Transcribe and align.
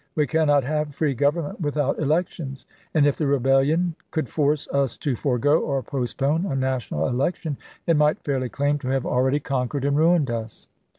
We 0.15 0.25
can 0.25 0.47
not 0.47 0.63
have 0.63 0.95
free 0.95 1.13
Govern 1.13 1.43
ment 1.45 1.61
without 1.61 1.99
elections; 1.99 2.65
and 2.91 3.05
if 3.05 3.17
the 3.17 3.27
rebellion 3.27 3.93
could 4.09 4.29
force 4.29 4.67
us 4.69 4.97
to 4.97 5.15
forego 5.15 5.59
or 5.59 5.83
postpone 5.83 6.47
a 6.47 6.55
national 6.55 7.07
election, 7.07 7.55
it 7.85 7.95
might 7.97 8.23
fairly 8.23 8.49
claim 8.49 8.79
to 8.79 8.87
have 8.89 9.05
already 9.05 9.39
conquered 9.39 9.85
and 9.85 9.95
ruined 9.95 10.31
us. 10.31 10.67